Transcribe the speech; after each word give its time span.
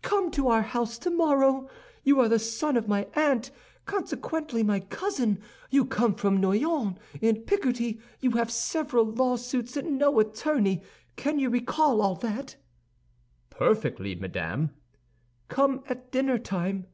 "Come 0.00 0.30
to 0.30 0.48
our 0.48 0.62
house 0.62 0.96
tomorrow. 0.96 1.68
You 2.04 2.18
are 2.20 2.28
the 2.30 2.38
son 2.38 2.78
of 2.78 2.88
my 2.88 3.06
aunt, 3.14 3.50
consequently 3.84 4.62
my 4.62 4.80
cousin; 4.80 5.42
you 5.68 5.84
come 5.84 6.14
from 6.14 6.40
Noyon, 6.40 6.98
in 7.20 7.42
Picardy; 7.42 8.00
you 8.18 8.30
have 8.30 8.50
several 8.50 9.04
lawsuits 9.04 9.76
and 9.76 9.98
no 9.98 10.20
attorney. 10.20 10.80
Can 11.16 11.38
you 11.38 11.50
recollect 11.50 12.00
all 12.02 12.14
that?" 12.14 12.56
"Perfectly, 13.50 14.14
madame." 14.14 14.70
"Come 15.48 15.84
at 15.86 16.10
dinnertime." 16.10 16.86